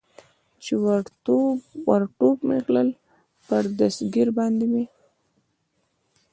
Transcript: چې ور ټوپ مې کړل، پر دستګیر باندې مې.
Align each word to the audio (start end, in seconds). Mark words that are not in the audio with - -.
چې 0.63 0.73
ور 1.87 2.03
ټوپ 2.17 2.37
مې 2.47 2.59
کړل، 2.67 2.89
پر 3.47 3.63
دستګیر 3.79 4.27
باندې 4.37 4.65
مې. 4.71 4.83